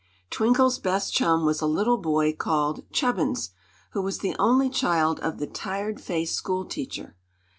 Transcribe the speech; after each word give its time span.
Twinkle's 0.31 0.79
best 0.79 1.13
chum 1.13 1.45
was 1.45 1.61
a 1.61 1.67
little 1.67 1.99
boy 1.99 2.33
called 2.33 2.85
Chubbins, 2.91 3.51
who 3.91 4.01
was 4.01 4.17
the 4.17 4.35
only 4.39 4.67
child 4.71 5.19
of 5.19 5.37
the 5.37 5.45
tired 5.45 6.01
faced 6.01 6.33
school 6.33 6.65
teacher. 6.65 7.15